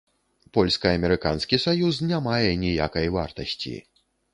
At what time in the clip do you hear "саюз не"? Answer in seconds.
1.67-2.25